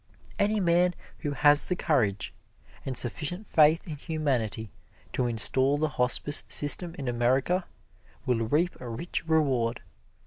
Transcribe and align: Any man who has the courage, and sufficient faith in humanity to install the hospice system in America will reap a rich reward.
Any 0.39 0.59
man 0.59 0.95
who 1.19 1.33
has 1.33 1.65
the 1.65 1.75
courage, 1.75 2.33
and 2.87 2.97
sufficient 2.97 3.45
faith 3.47 3.87
in 3.87 3.97
humanity 3.97 4.71
to 5.13 5.27
install 5.27 5.77
the 5.77 5.89
hospice 5.89 6.43
system 6.49 6.95
in 6.97 7.07
America 7.07 7.67
will 8.25 8.39
reap 8.47 8.81
a 8.81 8.89
rich 8.89 9.23
reward. 9.27 9.83